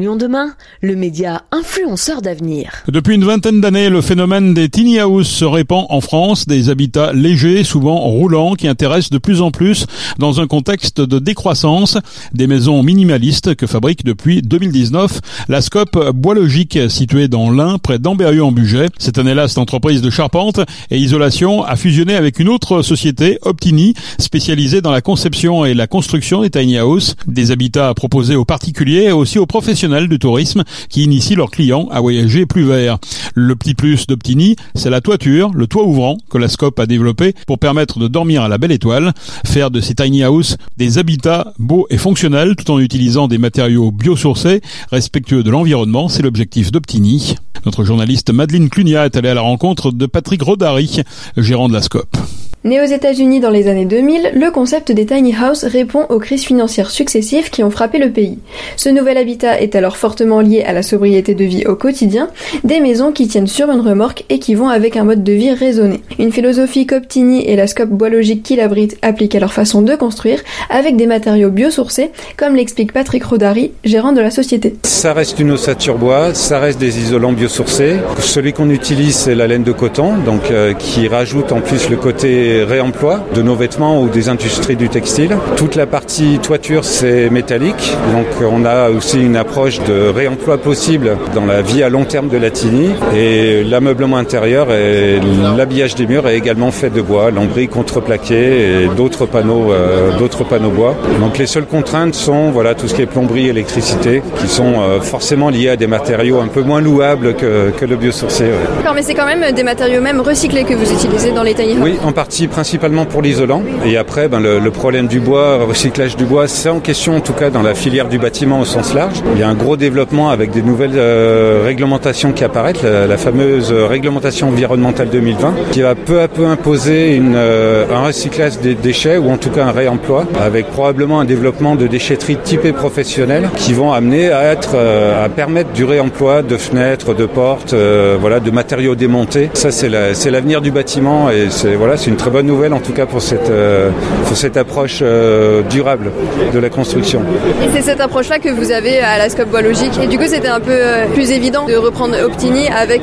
[0.00, 2.70] Lyon demain, le média influenceur d'avenir.
[2.86, 7.12] Depuis une vingtaine d'années, le phénomène des tiny houses se répand en France, des habitats
[7.12, 11.98] légers, souvent roulants, qui intéressent de plus en plus dans un contexte de décroissance,
[12.32, 17.98] des maisons minimalistes que fabrique depuis 2019 la Scope Bois Logique, située dans l'Ain, près
[17.98, 18.86] d'Ambérieu en Bugey.
[18.98, 20.60] Cette année-là, cette entreprise de charpente
[20.92, 25.88] et isolation a fusionné avec une autre société, Optini, spécialisée dans la conception et la
[25.88, 29.87] construction des tiny houses, des habitats proposés aux particuliers et aussi aux professionnels
[30.18, 32.98] tourisme qui initie leurs clients à voyager plus vert.
[33.34, 37.34] Le petit plus d'Optini, c'est la toiture, le toit ouvrant que la Scope a développé
[37.46, 39.12] pour permettre de dormir à la belle étoile,
[39.46, 43.90] faire de ces tiny houses des habitats beaux et fonctionnels tout en utilisant des matériaux
[43.90, 47.36] biosourcés, respectueux de l'environnement, c'est l'objectif d'Optini.
[47.64, 51.02] Notre journaliste Madeleine Clunia est allée à la rencontre de Patrick Rodari,
[51.36, 52.16] gérant de la Scope.
[52.64, 56.42] Né aux États-Unis dans les années 2000, le concept des tiny houses répond aux crises
[56.44, 58.38] financières successives qui ont frappé le pays.
[58.76, 62.28] Ce nouvel habitat est alors fortement lié à la sobriété de vie au quotidien,
[62.64, 65.52] des maisons qui tiennent sur une remorque et qui vont avec un mode de vie
[65.52, 66.00] raisonné.
[66.18, 69.94] Une philosophie qu'Optini et la scope bois logique qui l'abrite appliquent à leur façon de
[69.94, 74.74] construire avec des matériaux biosourcés, comme l'explique Patrick Rodari, gérant de la société.
[74.82, 77.98] Ça reste une ossature bois, ça reste des isolants biosourcés.
[78.18, 81.96] Celui qu'on utilise, c'est la laine de coton, donc euh, qui rajoute en plus le
[81.96, 85.36] côté réemploi de nos vêtements ou des industries du textile.
[85.56, 87.96] Toute la partie toiture, c'est métallique.
[88.12, 92.28] Donc on a aussi une approche de réemploi possible dans la vie à long terme
[92.28, 92.90] de la tini.
[93.14, 95.20] Et l'ameublement intérieur et
[95.56, 100.44] l'habillage des murs est également fait de bois, lambris contreplaqué et d'autres panneaux, euh, d'autres
[100.44, 100.94] panneaux bois.
[101.20, 105.00] Donc les seules contraintes sont voilà tout ce qui est plomberie, électricité, qui sont euh,
[105.00, 108.44] forcément liés à des matériaux un peu moins louables que, que le biosourcé.
[108.76, 111.76] D'accord, mais c'est quand même des matériaux même recyclés que vous utilisez dans les tiny
[111.80, 113.62] Oui, en partie principalement pour l'isolant.
[113.84, 117.32] Et après, ben, le, problème du bois, recyclage du bois, c'est en question en tout
[117.32, 119.22] cas dans la filière du bâtiment au sens large.
[119.34, 123.72] Il y a un gros développement avec des nouvelles euh, réglementations qui apparaissent, la, fameuse
[123.72, 129.16] réglementation environnementale 2020, qui va peu à peu imposer une, euh, un recyclage des déchets
[129.16, 133.72] ou en tout cas un réemploi, avec probablement un développement de déchetterie typée professionnelle qui
[133.72, 137.74] vont amener à être, euh, à permettre du réemploi de fenêtres, de portes,
[138.20, 139.50] voilà, de matériaux démontés.
[139.54, 139.88] Ça, c'est
[140.30, 143.50] l'avenir du bâtiment et voilà, c'est une très bonne nouvelle en tout cas pour cette,
[143.50, 143.90] euh,
[144.26, 146.10] pour cette approche euh, durable
[146.52, 147.22] de la construction.
[147.62, 149.92] Et c'est cette approche-là que vous avez à la Scope Bois Logique.
[150.02, 153.02] Et du coup, c'était un peu euh, plus évident de reprendre Optini avec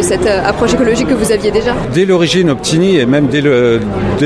[0.00, 3.40] cette approche écologique que vous aviez déjà Dès l'origine, Optini, et même dès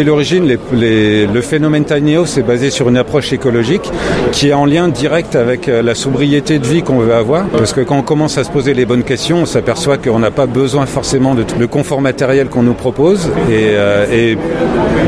[0.04, 3.90] l'origine, dès les, le phénomène Tiny House est basé sur une approche écologique
[4.32, 7.46] qui est en lien direct avec la sobriété de vie qu'on veut avoir.
[7.46, 10.30] Parce que quand on commence à se poser les bonnes questions, on s'aperçoit qu'on n'a
[10.30, 13.30] pas besoin forcément de le confort matériel qu'on nous propose.
[13.50, 13.74] Et,
[14.12, 14.29] et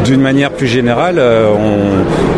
[0.05, 1.51] d'une manière plus générale, euh,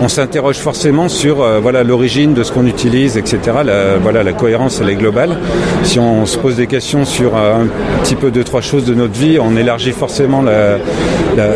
[0.03, 3.39] on, s'interroge forcément sur euh, voilà l'origine de ce qu'on utilise, etc.
[3.65, 5.39] La, voilà la cohérence elle est globale.
[5.83, 8.95] Si on se pose des questions sur euh, un petit peu deux trois choses de
[8.95, 10.77] notre vie, on élargit forcément la,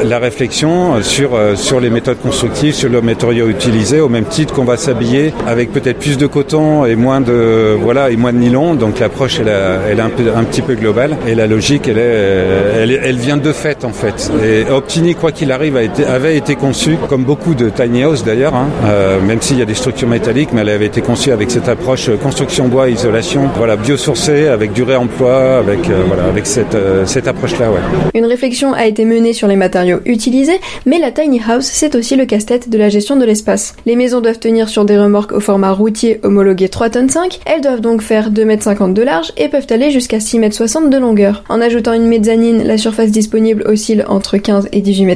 [0.02, 4.64] la, réflexion sur sur les méthodes constructives, sur le matériau utilisé, au même titre qu'on
[4.64, 8.74] va s'habiller avec peut-être plus de coton et moins de voilà et moins de nylon.
[8.74, 12.44] Donc l'approche elle, est un, petit peu globale et la logique elle est
[12.78, 14.32] elle, elle vient de fait en fait.
[14.42, 18.68] Et Optini quoi qu'il arrive, avait été conçue, comme beaucoup de tiny house d'ailleurs, hein,
[18.84, 21.68] euh, même s'il y a des structures métalliques, mais elle avait été conçue avec cette
[21.68, 26.76] approche euh, construction bois, isolation, voilà, biosourcée, avec du réemploi, avec, euh, voilà, avec cette,
[27.06, 27.70] cette approche-là.
[27.70, 27.80] Ouais.
[28.14, 32.16] Une réflexion a été menée sur les matériaux utilisés, mais la tiny house, c'est aussi
[32.16, 33.74] le casse-tête de la gestion de l'espace.
[33.86, 37.60] Les maisons doivent tenir sur des remorques au format routier homologué 3 tonnes 5, elles
[37.60, 41.44] doivent donc faire 2,50 m de large et peuvent aller jusqu'à 6,60 m de longueur.
[41.48, 45.07] En ajoutant une mezzanine, la surface disponible oscille entre 15 et 18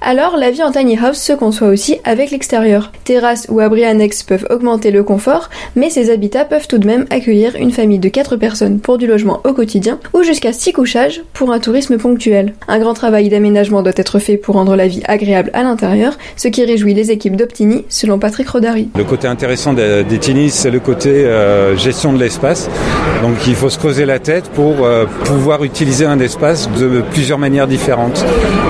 [0.00, 2.92] alors la vie en tiny house se conçoit aussi avec l'extérieur.
[3.04, 7.04] Terrasses ou abris annexes peuvent augmenter le confort, mais ces habitats peuvent tout de même
[7.10, 11.22] accueillir une famille de 4 personnes pour du logement au quotidien ou jusqu'à 6 couchages
[11.34, 12.54] pour un tourisme ponctuel.
[12.68, 16.48] Un grand travail d'aménagement doit être fait pour rendre la vie agréable à l'intérieur, ce
[16.48, 18.88] qui réjouit les équipes d'Optini selon Patrick Rodari.
[18.96, 22.70] Le côté intéressant des, Tini, c'est le côté euh, gestion de l'espace.
[23.22, 27.38] Donc il faut se creuser la tête pour euh, pouvoir utiliser un espace de plusieurs
[27.38, 28.24] manières différentes.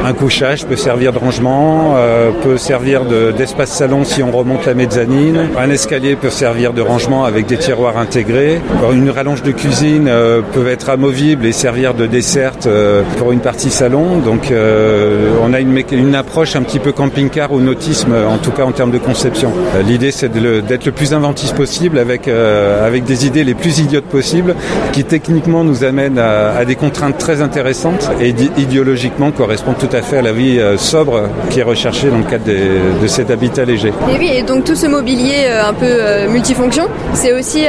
[0.05, 3.03] Un couchage peut servir de rangement, euh, peut servir
[3.37, 5.49] d'espace salon si on remonte la mezzanine.
[5.59, 8.61] Un escalier peut servir de rangement avec des tiroirs intégrés.
[8.93, 13.41] Une rallonge de cuisine euh, peut être amovible et servir de desserte euh, pour une
[13.41, 14.19] partie salon.
[14.19, 18.73] Donc on a une, approche un petit peu camping-car ou nautisme, en tout cas en
[18.73, 19.53] termes de conception.
[19.87, 24.55] L'idée c'est d'être le, plus inventif possible avec, avec des idées les plus idiotes possibles
[24.93, 30.03] qui techniquement nous amènent à, à des contraintes très intéressantes et idéologiquement correspondent tout à
[30.03, 33.65] fait à la vie vie sobre qui est recherchée dans le cadre de cet habitat
[33.65, 33.93] léger.
[34.13, 37.65] Et oui, et donc tout ce mobilier un peu multifonction, c'est aussi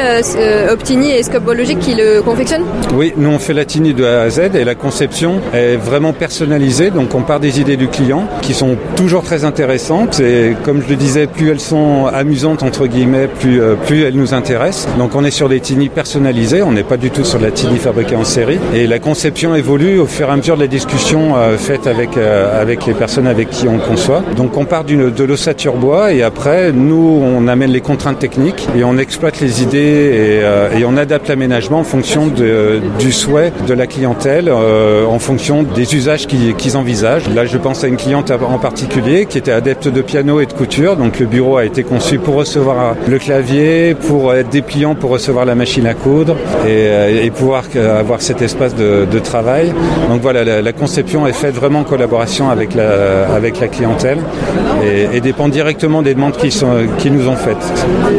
[0.71, 2.65] Optini et Scope Biologique qui le confectionnent?
[2.93, 6.13] Oui, nous on fait la Tini de A à Z et la conception est vraiment
[6.13, 10.81] personnalisée, donc on part des idées du client qui sont toujours très intéressantes et comme
[10.81, 14.87] je le disais, plus elles sont amusantes entre guillemets, plus, plus elles nous intéressent.
[14.97, 17.77] Donc on est sur des Tini personnalisées, on n'est pas du tout sur la Tini
[17.77, 21.35] fabriquée en série et la conception évolue au fur et à mesure de la discussion
[21.35, 24.23] euh, faite avec, euh, avec les personnes avec qui on conçoit.
[24.35, 28.83] Donc on part de l'ossature bois et après nous on amène les contraintes techniques et
[28.83, 33.85] on exploite les idées et, euh, on adapte l'aménagement en fonction du souhait de la
[33.87, 37.29] clientèle, en fonction des usages qu'ils envisagent.
[37.29, 40.53] Là je pense à une cliente en particulier qui était adepte de piano et de
[40.53, 45.11] couture, donc le bureau a été conçu pour recevoir le clavier, pour être dépliant, pour
[45.11, 46.35] recevoir la machine à coudre
[46.67, 49.73] et, et pouvoir avoir cet espace de, travail.
[50.09, 54.19] Donc voilà, la, la, conception est faite vraiment en collaboration la, avec la clientèle
[54.83, 57.57] et, et dépend directement des demandes qui, sont, qui nous ont faites.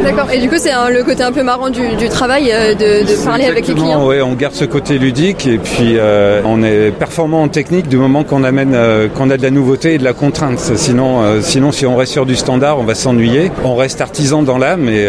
[0.03, 3.05] D'accord, et du coup c'est le côté un peu marrant du, du travail euh, de,
[3.05, 6.63] de parler avec les clients Oui, on garde ce côté ludique et puis euh, on
[6.63, 9.97] est performant en technique du moment qu'on amène euh, qu'on a de la nouveauté et
[9.97, 10.59] de la contrainte.
[10.59, 13.51] Sinon, euh, sinon si on reste sur du standard, on va s'ennuyer.
[13.63, 15.07] On reste artisan dans l'âme et,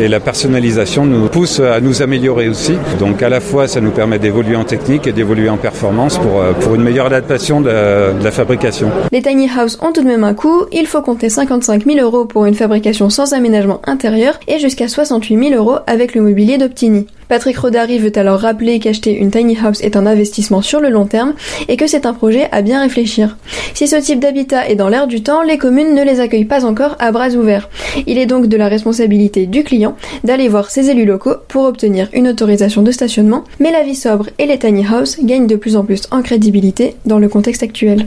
[0.00, 2.74] et la personnalisation nous pousse à nous améliorer aussi.
[2.98, 6.42] Donc à la fois ça nous permet d'évoluer en technique et d'évoluer en performance pour,
[6.60, 8.65] pour une meilleure adaptation de la, de la, fabrication.
[9.12, 10.64] Les tiny house ont tout de même un coût.
[10.72, 15.50] Il faut compter 55 000 euros pour une fabrication sans aménagement intérieur et jusqu'à 68
[15.50, 17.06] 000 euros avec le mobilier d'Optini.
[17.28, 21.06] Patrick Rodari veut alors rappeler qu'acheter une tiny house est un investissement sur le long
[21.06, 21.34] terme
[21.68, 23.36] et que c'est un projet à bien réfléchir.
[23.74, 26.64] Si ce type d'habitat est dans l'air du temps, les communes ne les accueillent pas
[26.64, 27.68] encore à bras ouverts.
[28.06, 32.08] Il est donc de la responsabilité du client d'aller voir ses élus locaux pour obtenir
[32.12, 35.76] une autorisation de stationnement, mais la vie sobre et les tiny house gagnent de plus
[35.76, 38.04] en plus en crédibilité dans le contexte actuel.